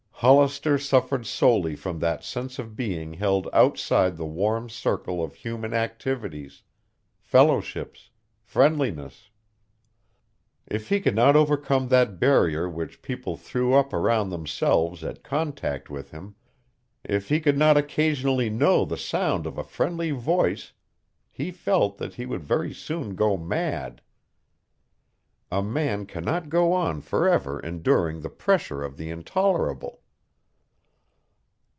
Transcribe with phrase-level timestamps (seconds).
[0.23, 5.73] Hollister suffered solely from that sense of being held outside the warm circle of human
[5.73, 6.61] activities,
[7.19, 8.11] fellowships,
[8.43, 9.31] friendliness.
[10.67, 15.89] If he could not overcome that barrier which people threw up around themselves at contact
[15.89, 16.35] with him,
[17.03, 20.71] if he could not occasionally know the sound of a friendly voice,
[21.31, 24.03] he felt that he would very soon go mad.
[25.51, 29.97] A man cannot go on forever enduring the pressure of the intolerable.